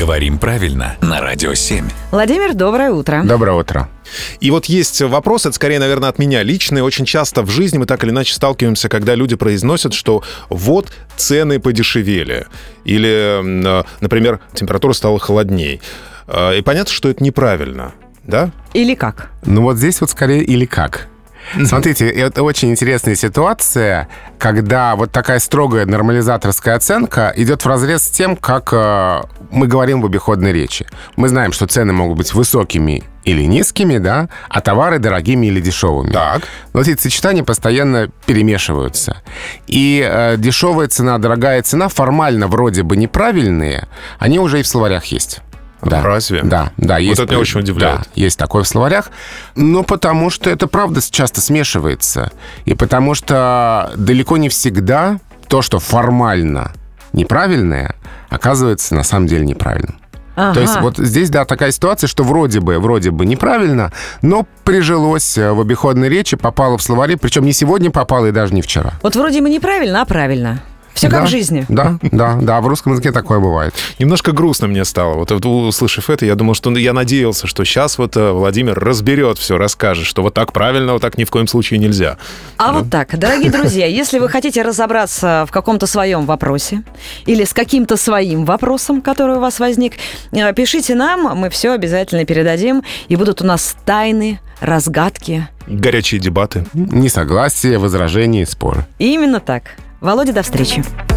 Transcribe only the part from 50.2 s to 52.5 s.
что это правда часто смешивается.